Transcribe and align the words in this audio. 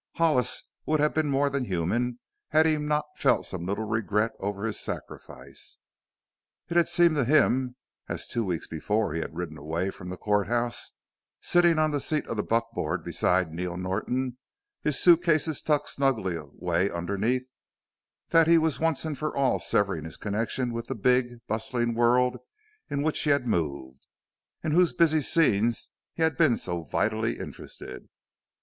Hollis 0.15 0.63
would 0.87 0.99
have 0.99 1.13
been 1.13 1.29
more 1.29 1.47
than 1.47 1.65
human 1.65 2.17
had 2.49 2.65
he 2.65 2.79
not 2.79 3.05
felt 3.17 3.45
some 3.45 3.67
little 3.67 3.83
regret 3.87 4.31
over 4.39 4.65
his 4.65 4.79
sacrifice. 4.79 5.77
It 6.69 6.75
had 6.75 6.87
seemed 6.89 7.17
to 7.17 7.23
him, 7.23 7.75
as 8.09 8.25
two 8.25 8.43
weeks 8.43 8.65
before 8.65 9.13
he 9.13 9.21
had 9.21 9.35
ridden 9.35 9.59
away 9.59 9.91
from 9.91 10.09
the 10.09 10.17
court 10.17 10.47
house 10.47 10.93
sitting 11.39 11.77
on 11.77 11.91
the 11.91 12.01
seat 12.01 12.25
of 12.25 12.35
the 12.35 12.41
buckboard 12.41 13.03
beside 13.03 13.53
Neil 13.53 13.77
Norton, 13.77 14.39
his 14.81 14.97
suitcases 14.99 15.61
tucked 15.61 15.89
snugly 15.89 16.35
away 16.35 16.89
underneath 16.89 17.51
that 18.29 18.47
he 18.47 18.57
was 18.57 18.79
once 18.79 19.05
and 19.05 19.15
for 19.15 19.37
all 19.37 19.59
severing 19.59 20.05
his 20.05 20.17
connection 20.17 20.73
with 20.73 20.87
the 20.87 20.95
big, 20.95 21.45
bustling 21.45 21.93
world 21.93 22.37
in 22.89 23.03
which 23.03 23.19
he 23.21 23.29
had 23.29 23.45
moved; 23.45 24.07
in 24.63 24.71
whose 24.71 24.93
busy 24.93 25.21
scenes 25.21 25.91
he 26.15 26.23
had 26.23 26.37
been 26.37 26.57
so 26.57 26.81
vitally 26.85 27.37
interested. 27.37 28.09